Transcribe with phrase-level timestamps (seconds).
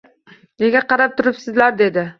[0.63, 2.09] Nega qarab turibsizlar dedi